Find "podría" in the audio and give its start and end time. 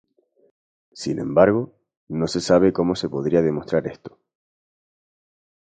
3.07-3.43